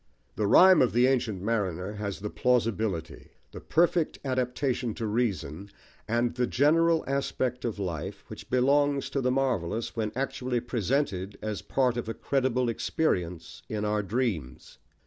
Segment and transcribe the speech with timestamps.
[0.35, 5.69] The Rhyme of the Ancient Mariner has the plausibility, the perfect adaptation to reason
[6.07, 11.61] and the general aspect of life, which belongs to the marvellous, when actually presented as
[11.61, 14.79] part of a credible experience in our dreams.